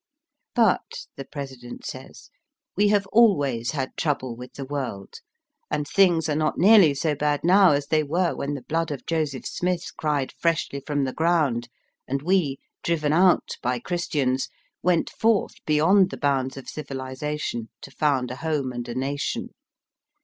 But," 0.55 1.05
the 1.15 1.25
President 1.25 1.85
says," 1.85 2.31
we 2.75 2.87
have 2.87 3.05
always 3.13 3.69
had 3.73 3.95
trouble 3.95 4.35
with 4.35 4.53
the 4.53 4.65
world, 4.65 5.17
and 5.69 5.87
things 5.87 6.27
are 6.27 6.35
not 6.35 6.57
nearly 6.57 6.95
so 6.95 7.13
bad 7.13 7.43
now 7.43 7.73
as 7.73 7.85
they 7.85 8.01
were 8.01 8.33
when 8.33 8.55
the 8.55 8.63
blood 8.63 8.89
of 8.89 9.05
Joseph 9.05 9.45
Smith 9.45 9.85
cried 9.97 10.31
freshly 10.31 10.79
from 10.79 11.03
the 11.03 11.13
ground, 11.13 11.69
and 12.07 12.23
we, 12.23 12.57
driven 12.81 13.13
out 13.13 13.49
by 13.61 13.77
Christians, 13.77 14.49
went 14.81 15.11
forth 15.11 15.63
beyond 15.67 16.09
the 16.09 16.17
bounds 16.17 16.57
of 16.57 16.67
civilization 16.67 17.69
to 17.83 17.91
found 17.91 18.31
a 18.31 18.37
home 18.37 18.71
and 18.73 18.89
a 18.89 18.95
nation. 18.95 19.49